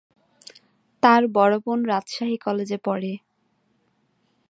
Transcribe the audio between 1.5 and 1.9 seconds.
বোন